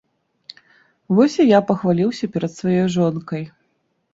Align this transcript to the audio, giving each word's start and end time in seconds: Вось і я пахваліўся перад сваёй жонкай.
Вось 1.17 1.35
і 1.45 1.45
я 1.47 1.59
пахваліўся 1.73 2.31
перад 2.39 2.51
сваёй 2.61 2.83
жонкай. 2.99 3.43